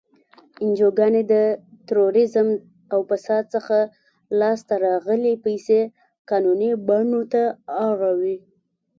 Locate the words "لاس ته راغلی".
4.39-5.33